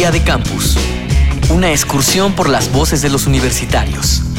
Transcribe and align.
Día 0.00 0.10
de 0.10 0.22
Campus. 0.22 0.78
Una 1.50 1.72
excursión 1.72 2.32
por 2.32 2.48
las 2.48 2.72
voces 2.72 3.02
de 3.02 3.10
los 3.10 3.26
universitarios. 3.26 4.29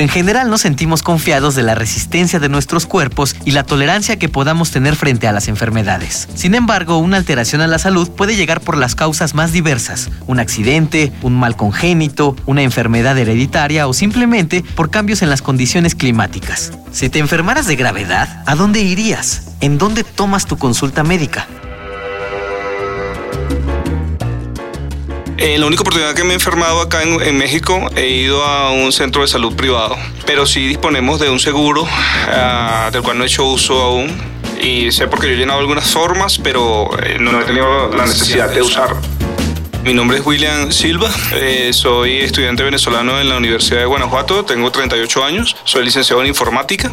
En 0.00 0.08
general 0.08 0.48
nos 0.48 0.62
sentimos 0.62 1.02
confiados 1.02 1.54
de 1.54 1.62
la 1.62 1.74
resistencia 1.74 2.40
de 2.40 2.48
nuestros 2.48 2.86
cuerpos 2.86 3.36
y 3.44 3.50
la 3.50 3.64
tolerancia 3.64 4.18
que 4.18 4.30
podamos 4.30 4.70
tener 4.70 4.96
frente 4.96 5.28
a 5.28 5.32
las 5.32 5.46
enfermedades. 5.46 6.26
Sin 6.34 6.54
embargo, 6.54 6.96
una 6.96 7.18
alteración 7.18 7.60
a 7.60 7.66
la 7.66 7.78
salud 7.78 8.08
puede 8.08 8.34
llegar 8.34 8.62
por 8.62 8.78
las 8.78 8.94
causas 8.94 9.34
más 9.34 9.52
diversas, 9.52 10.08
un 10.26 10.40
accidente, 10.40 11.12
un 11.20 11.38
mal 11.38 11.54
congénito, 11.54 12.34
una 12.46 12.62
enfermedad 12.62 13.18
hereditaria 13.18 13.86
o 13.86 13.92
simplemente 13.92 14.64
por 14.74 14.88
cambios 14.88 15.20
en 15.20 15.28
las 15.28 15.42
condiciones 15.42 15.94
climáticas. 15.94 16.72
Si 16.92 17.10
te 17.10 17.18
enfermaras 17.18 17.66
de 17.66 17.76
gravedad, 17.76 18.42
¿a 18.46 18.54
dónde 18.54 18.80
irías? 18.80 19.52
¿En 19.60 19.76
dónde 19.76 20.02
tomas 20.02 20.46
tu 20.46 20.56
consulta 20.56 21.04
médica? 21.04 21.46
En 25.40 25.58
la 25.58 25.66
única 25.66 25.80
oportunidad 25.80 26.14
que 26.14 26.22
me 26.22 26.32
he 26.32 26.34
enfermado 26.34 26.82
acá 26.82 27.02
en, 27.02 27.38
México 27.38 27.88
he 27.96 28.08
ido 28.08 28.44
a 28.44 28.72
un 28.72 28.92
centro 28.92 29.22
de 29.22 29.28
salud 29.28 29.56
privado, 29.56 29.96
pero 30.26 30.44
sí 30.44 30.68
disponemos 30.68 31.18
de 31.18 31.30
un 31.30 31.40
seguro 31.40 31.88
ah, 32.28 32.90
del 32.92 33.00
cual 33.00 33.16
no 33.16 33.24
he 33.24 33.26
hecho 33.26 33.46
uso 33.46 33.80
aún 33.80 34.14
y 34.60 34.92
sé 34.92 35.06
porque 35.08 35.28
yo 35.28 35.32
he 35.32 35.36
llenado 35.38 35.58
algunas 35.58 35.90
formas, 35.90 36.36
pero 36.36 36.90
eh, 37.02 37.16
no 37.18 37.40
he 37.40 37.44
tenido 37.44 37.88
la 37.88 38.04
necesidad 38.04 38.50
de 38.50 38.60
usar. 38.60 38.94
Mi 39.82 39.94
nombre 39.94 40.18
es 40.18 40.26
William 40.26 40.70
Silva, 40.72 41.10
eh, 41.32 41.70
soy 41.72 42.18
estudiante 42.18 42.62
venezolano 42.62 43.18
en 43.18 43.30
la 43.30 43.38
Universidad 43.38 43.80
de 43.80 43.86
Guanajuato, 43.86 44.44
tengo 44.44 44.70
38 44.70 45.24
años, 45.24 45.56
soy 45.64 45.86
licenciado 45.86 46.20
en 46.20 46.28
informática. 46.28 46.92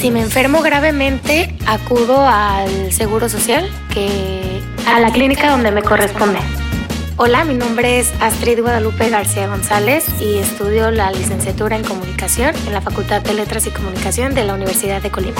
Si 0.00 0.12
me 0.12 0.20
enfermo 0.20 0.62
gravemente, 0.62 1.56
acudo 1.66 2.24
al 2.24 2.92
Seguro 2.92 3.28
Social, 3.28 3.68
que 3.92 4.60
a 4.94 5.00
la 5.00 5.12
clínica 5.12 5.50
donde 5.50 5.70
me 5.70 5.82
corresponde. 5.82 6.38
Hola, 7.16 7.44
mi 7.44 7.52
nombre 7.54 7.98
es 7.98 8.10
Astrid 8.20 8.60
Guadalupe 8.60 9.10
García 9.10 9.46
González 9.46 10.06
y 10.18 10.38
estudio 10.38 10.90
la 10.90 11.10
licenciatura 11.10 11.76
en 11.76 11.84
comunicación 11.84 12.54
en 12.66 12.72
la 12.72 12.80
Facultad 12.80 13.20
de 13.20 13.34
Letras 13.34 13.66
y 13.66 13.70
Comunicación 13.70 14.34
de 14.34 14.44
la 14.44 14.54
Universidad 14.54 15.02
de 15.02 15.10
Colima. 15.10 15.36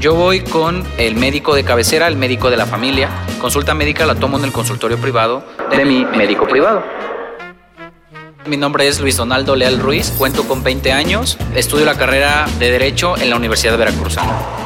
Yo 0.00 0.14
voy 0.14 0.40
con 0.40 0.84
el 0.98 1.16
médico 1.16 1.54
de 1.54 1.64
cabecera, 1.64 2.08
el 2.08 2.16
médico 2.16 2.50
de 2.50 2.58
la 2.58 2.66
familia. 2.66 3.08
Consulta 3.40 3.72
médica 3.72 4.04
la 4.04 4.14
tomo 4.14 4.36
en 4.36 4.44
el 4.44 4.52
consultorio 4.52 4.98
privado 4.98 5.44
de 5.70 5.84
mi 5.86 6.04
médico 6.04 6.46
privado. 6.46 6.82
Mi 8.44 8.58
nombre 8.58 8.86
es 8.86 9.00
Luis 9.00 9.16
Donaldo 9.16 9.56
Leal 9.56 9.78
Ruiz, 9.78 10.10
cuento 10.10 10.46
con 10.46 10.62
20 10.62 10.92
años, 10.92 11.38
estudio 11.54 11.86
la 11.86 11.96
carrera 11.96 12.44
de 12.58 12.70
Derecho 12.70 13.16
en 13.16 13.30
la 13.30 13.36
Universidad 13.36 13.72
de 13.72 13.78
Veracruzana. 13.78 14.63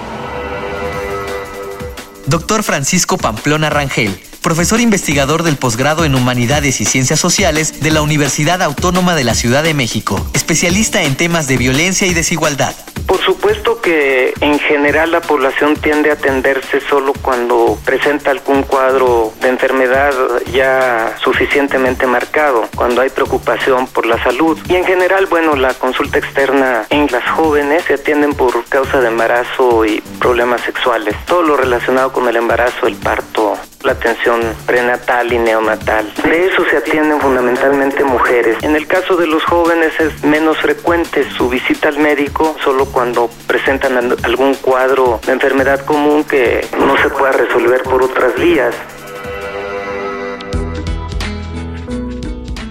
Doctor 2.29 2.63
Francisco 2.63 3.17
Pamplona 3.17 3.71
Rangel, 3.71 4.21
profesor 4.43 4.81
investigador 4.81 5.45
del 5.45 5.57
posgrado 5.57 6.05
en 6.05 6.15
Humanidades 6.15 6.83
y 6.83 6.85
Ciencias 6.85 7.19
Sociales 7.19 7.81
de 7.81 7.91
la 7.91 8.03
Universidad 8.03 8.61
Autónoma 8.61 9.15
de 9.15 9.25
la 9.25 9.35
Ciudad 9.35 9.63
de 9.63 9.73
México, 9.73 10.23
especialista 10.35 11.05
en 11.05 11.17
temas 11.17 11.49
de 11.49 11.57
violencia 11.57 12.07
y 12.07 12.13
desigualdad. 12.13 12.75
Por 13.09 13.21
supuesto 13.23 13.81
que 13.81 14.35
en 14.43 14.59
general 14.59 15.13
la 15.13 15.23
población 15.23 15.77
tiende 15.77 16.11
a 16.11 16.13
atenderse 16.13 16.79
solo 16.81 17.15
cuando 17.23 17.79
presenta 17.83 18.31
algún 18.31 18.63
cuadro 18.63 19.33
de 19.41 19.49
enfermedad 19.49 20.13
ya 20.53 21.17
suficientemente 21.19 22.07
marcado, 22.07 22.69
cuando 22.77 23.01
hay 23.01 23.09
preocupación 23.09 23.87
por 23.87 24.05
la 24.05 24.23
salud. 24.23 24.59
Y 24.69 24.77
en 24.77 24.85
general, 24.85 25.25
bueno, 25.25 25.57
la 25.57 25.73
consulta 25.73 26.19
externa 26.19 26.85
en 26.91 27.07
las 27.11 27.27
jóvenes 27.31 27.85
se 27.85 27.95
atienden 27.95 28.35
por 28.35 28.63
causa 28.67 29.01
de 29.01 29.09
embarazo 29.09 29.87
y 29.87 30.03
problemas 30.21 30.61
sexuales. 30.61 31.17
Todo 31.25 31.43
lo 31.43 31.57
relacionado 31.57 32.13
con 32.13 32.29
el 32.29 32.37
embarazo, 32.37 32.87
el 32.87 32.97
parto, 32.97 33.57
la 33.89 33.95
atención 33.95 34.43
prenatal 34.67 35.33
y 35.33 35.39
neonatal. 35.39 36.13
De 36.23 36.45
eso 36.45 36.63
se 36.71 36.77
atienden 36.77 37.19
fundamentalmente 37.23 38.05
mujeres. 38.05 38.59
En 38.61 38.77
el 38.77 38.87
caso 38.87 39.17
de 39.17 39.27
los 39.27 39.43
jóvenes 39.45 39.99
es 39.99 40.23
menos 40.23 40.59
frecuente 40.59 41.25
su 41.31 41.49
visita 41.49 41.89
al 41.89 41.99
médico 41.99 42.55
solo 42.63 42.85
cuando 42.85 43.31
presentan 43.47 43.97
algún 44.23 44.55
cuadro 44.57 45.21
de 45.25 45.33
enfermedad 45.33 45.81
común 45.87 46.25
que 46.25 46.67
no 46.79 46.99
se 46.99 47.09
pueda 47.09 47.33
resolver 47.33 47.83
por 47.83 48.03
otras 48.03 48.35
vías. 48.35 48.75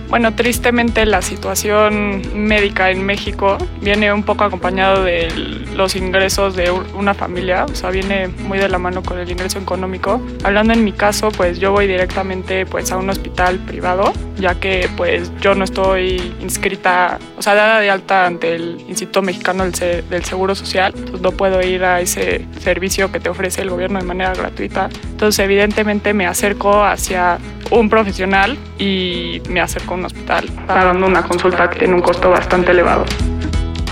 Bueno, 0.10 0.34
tristemente 0.34 1.06
la 1.06 1.22
situación 1.22 2.22
médica 2.34 2.92
en 2.92 3.06
México 3.06 3.58
viene 3.82 4.14
un 4.14 4.24
poco 4.24 4.46
acompañado 4.46 5.04
de 5.04 5.30
los 5.76 5.98
ingresos 5.98 6.56
de 6.56 6.72
una 6.72 7.14
familia, 7.14 7.66
o 7.66 7.76
sea, 7.76 7.90
viene 7.90 8.30
muy 8.30 8.58
de 8.58 8.70
la 8.70 8.78
mano 8.78 9.04
con 9.04 9.20
el 9.20 9.30
ingreso 9.30 9.60
económico. 9.60 10.22
Hablando 10.44 10.72
en 10.72 10.86
mi 10.86 10.94
caso, 10.94 11.30
pues 11.30 11.60
yo 11.60 11.74
voy 11.74 11.88
directamente 11.88 12.66
pues 12.66 12.90
a 12.94 12.98
un 12.98 13.10
hospital 13.10 13.60
privado, 13.60 14.14
ya 14.40 14.56
que 14.56 14.90
pues 14.96 15.32
yo 15.42 15.56
no 15.56 15.64
estoy 15.64 16.34
inscrita, 16.40 17.20
o 17.38 17.42
sea, 17.42 17.56
dada 17.56 17.80
de 17.80 17.90
alta 17.90 18.26
ante 18.26 18.56
el 18.56 18.84
Instituto 18.88 19.22
Mexicano 19.22 19.64
del 19.66 20.26
Seguro 20.26 20.56
Social, 20.56 20.94
pues 20.94 21.22
no 21.22 21.32
puedo 21.32 21.62
ir 21.62 21.84
a 21.84 22.02
ese 22.02 22.46
servicio 22.60 23.12
que 23.12 23.20
te 23.20 23.30
ofrece 23.30 23.62
el 23.62 23.70
gobierno 23.70 24.00
de 24.00 24.06
manera 24.06 24.34
gratuita. 24.34 24.90
Entonces, 25.10 25.40
evidentemente 25.44 26.14
me 26.14 26.28
acerco 26.28 26.84
hacia 26.84 27.38
un 27.72 27.90
profesional 27.90 28.58
y 28.78 29.42
me 29.50 29.60
acerco 29.60 29.94
a 29.94 29.98
un 29.98 30.06
hospital 30.06 30.50
pagando 30.66 31.08
una 31.08 31.24
consulta 31.24 31.70
que 31.70 31.80
tiene 31.80 31.96
un 31.96 32.02
costo 32.02 32.30
bastante 32.30 32.72
elevado. 32.72 33.06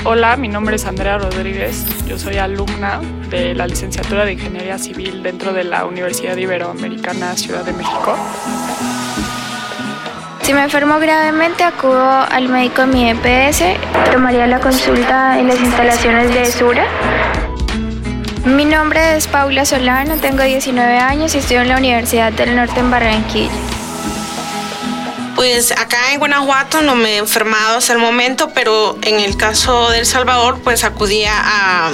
Hola, 0.07 0.37
mi 0.37 0.47
nombre 0.47 0.75
es 0.75 0.85
Andrea 0.85 1.17
Rodríguez. 1.17 1.83
Yo 2.07 2.19
soy 2.19 2.37
alumna 2.37 3.01
de 3.31 3.55
la 3.55 3.65
licenciatura 3.65 4.23
de 4.23 4.33
Ingeniería 4.33 4.77
Civil 4.77 5.23
dentro 5.23 5.51
de 5.51 5.63
la 5.63 5.85
Universidad 5.85 6.37
Iberoamericana 6.37 7.35
Ciudad 7.35 7.65
de 7.65 7.73
México. 7.73 8.15
Si 10.45 10.53
me 10.53 10.61
enfermo 10.61 10.99
gravemente, 10.99 11.63
acudo 11.63 12.07
al 12.07 12.49
médico 12.49 12.81
de 12.81 12.87
mi 12.87 13.09
EPS. 13.09 13.63
Tomaría 14.11 14.45
la 14.45 14.59
consulta 14.59 15.39
en 15.39 15.47
las 15.47 15.59
instalaciones 15.59 16.31
de 16.35 16.45
Sura. 16.45 16.85
Mi 18.45 18.63
nombre 18.63 19.17
es 19.17 19.27
Paula 19.27 19.65
Solano, 19.65 20.17
tengo 20.17 20.43
19 20.43 20.99
años 20.99 21.33
y 21.33 21.39
estudio 21.39 21.61
en 21.61 21.69
la 21.69 21.77
Universidad 21.77 22.31
del 22.31 22.55
Norte 22.55 22.79
en 22.79 22.91
Barranquilla. 22.91 23.74
Pues 25.35 25.73
acá 25.73 26.13
en 26.13 26.19
Guanajuato 26.19 26.81
no 26.81 26.95
me 26.95 27.15
he 27.15 27.17
enfermado 27.17 27.77
hasta 27.77 27.91
el 27.91 27.99
momento, 27.99 28.51
pero 28.53 28.97
en 29.01 29.19
el 29.19 29.35
caso 29.35 29.89
de 29.89 29.99
El 29.99 30.05
Salvador, 30.05 30.61
pues 30.63 30.85
acudía 30.85 31.33
a 31.35 31.91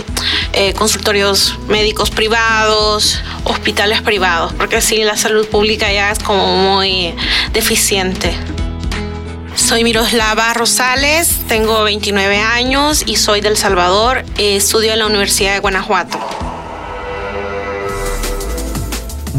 eh, 0.53 0.74
consultorios 0.74 1.57
médicos 1.68 2.12
privados, 2.12 3.19
hospitales 3.44 4.01
privados, 4.03 4.53
porque 4.53 4.80
sí, 4.80 5.03
la 5.03 5.18
salud 5.18 5.47
pública 5.47 5.91
ya 5.91 6.12
es 6.12 6.19
como 6.19 6.56
muy 6.56 7.16
deficiente. 7.51 8.35
Soy 9.56 9.84
Miroslava 9.84 10.53
Rosales, 10.53 11.40
tengo 11.47 11.84
29 11.84 12.38
años 12.38 13.03
y 13.06 13.16
soy 13.16 13.41
del 13.41 13.57
Salvador. 13.57 14.24
estudio 14.38 14.94
en 14.94 15.00
la 15.00 15.07
Universidad 15.07 15.53
de 15.53 15.59
Guanajuato. 15.59 16.50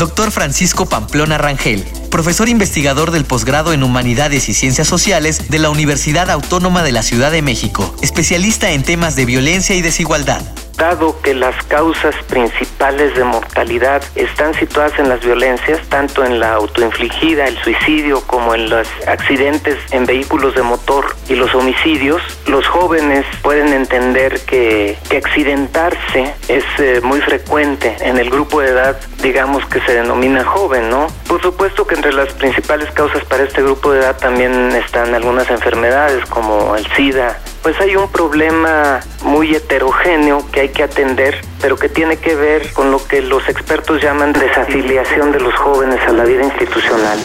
Doctor 0.02 0.32
Francisco 0.32 0.86
Pamplona 0.86 1.38
Rangel, 1.38 1.84
profesor 2.10 2.48
investigador 2.48 3.12
del 3.12 3.24
posgrado 3.24 3.72
en 3.72 3.84
Humanidades 3.84 4.48
y 4.48 4.52
Ciencias 4.52 4.88
Sociales 4.88 5.48
de 5.48 5.60
la 5.60 5.70
Universidad 5.70 6.28
Autónoma 6.28 6.82
de 6.82 6.90
la 6.90 7.04
Ciudad 7.04 7.30
de 7.30 7.40
México, 7.40 7.94
especialista 8.02 8.72
en 8.72 8.82
temas 8.82 9.14
de 9.14 9.26
violencia 9.26 9.76
y 9.76 9.80
desigualdad 9.80 10.42
dado 10.82 11.22
que 11.22 11.32
las 11.32 11.54
causas 11.66 12.12
principales 12.28 13.14
de 13.14 13.22
mortalidad 13.22 14.02
están 14.16 14.52
situadas 14.54 14.98
en 14.98 15.08
las 15.08 15.24
violencias, 15.24 15.78
tanto 15.88 16.24
en 16.24 16.40
la 16.40 16.54
autoinfligida, 16.54 17.46
el 17.46 17.56
suicidio, 17.58 18.20
como 18.26 18.52
en 18.56 18.68
los 18.68 18.88
accidentes 19.06 19.78
en 19.92 20.06
vehículos 20.06 20.56
de 20.56 20.62
motor 20.62 21.14
y 21.28 21.36
los 21.36 21.54
homicidios, 21.54 22.20
los 22.48 22.66
jóvenes 22.66 23.24
pueden 23.42 23.72
entender 23.72 24.40
que, 24.40 24.98
accidentarse 25.16 26.34
es 26.48 26.64
eh, 26.78 27.00
muy 27.00 27.20
frecuente 27.20 27.94
en 28.00 28.18
el 28.18 28.28
grupo 28.28 28.60
de 28.60 28.70
edad, 28.70 29.00
digamos 29.22 29.64
que 29.66 29.80
se 29.82 29.92
denomina 29.92 30.42
joven, 30.42 30.90
¿no? 30.90 31.06
Por 31.28 31.40
supuesto 31.40 31.86
que 31.86 31.94
entre 31.94 32.12
las 32.12 32.32
principales 32.32 32.90
causas 32.90 33.24
para 33.26 33.44
este 33.44 33.62
grupo 33.62 33.92
de 33.92 34.00
edad 34.00 34.16
también 34.18 34.72
están 34.72 35.14
algunas 35.14 35.48
enfermedades 35.48 36.24
como 36.26 36.74
el 36.74 36.84
SIDA, 36.96 37.38
pues 37.62 37.80
hay 37.80 37.96
un 37.96 38.08
problema 38.10 39.00
muy 39.24 39.54
heterogéneo 39.54 40.50
que 40.50 40.60
hay 40.60 40.68
que 40.70 40.82
atender, 40.82 41.40
pero 41.60 41.76
que 41.76 41.88
tiene 41.88 42.16
que 42.16 42.34
ver 42.34 42.72
con 42.72 42.90
lo 42.90 43.04
que 43.06 43.22
los 43.22 43.48
expertos 43.48 44.02
llaman 44.02 44.32
desafiliación 44.32 45.32
de 45.32 45.40
los 45.40 45.54
jóvenes 45.54 46.00
a 46.06 46.12
la 46.12 46.24
vida 46.24 46.42
institucional. 46.42 47.18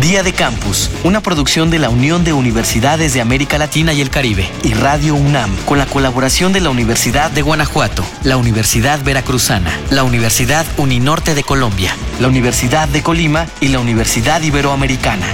Día 0.00 0.22
de 0.22 0.34
Campus, 0.34 0.90
una 1.02 1.22
producción 1.22 1.70
de 1.70 1.78
la 1.78 1.88
Unión 1.88 2.24
de 2.24 2.34
Universidades 2.34 3.14
de 3.14 3.22
América 3.22 3.56
Latina 3.56 3.94
y 3.94 4.02
el 4.02 4.10
Caribe 4.10 4.46
y 4.62 4.74
Radio 4.74 5.14
UNAM, 5.14 5.56
con 5.64 5.78
la 5.78 5.86
colaboración 5.86 6.52
de 6.52 6.60
la 6.60 6.68
Universidad 6.68 7.30
de 7.30 7.40
Guanajuato, 7.40 8.04
la 8.22 8.36
Universidad 8.36 9.02
Veracruzana, 9.02 9.70
la 9.90 10.04
Universidad 10.04 10.66
Uninorte 10.76 11.34
de 11.34 11.42
Colombia, 11.42 11.96
la 12.20 12.28
Universidad 12.28 12.86
de 12.88 13.02
Colima 13.02 13.46
y 13.60 13.68
la 13.68 13.78
Universidad 13.78 14.42
Iberoamericana. 14.42 15.26